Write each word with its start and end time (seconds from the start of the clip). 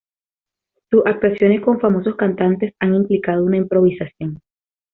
Sus 0.89 1.05
actuaciones 1.05 1.61
con 1.61 1.79
famosos 1.79 2.15
cantantes, 2.15 2.73
han 2.79 2.95
implicado 2.95 3.45
una 3.45 3.57
improvisación. 3.57 4.41